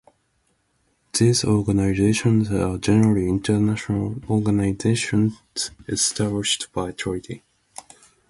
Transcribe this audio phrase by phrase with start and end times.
[1.13, 5.39] These organizations are generally international organizations
[5.87, 7.43] established by treaty.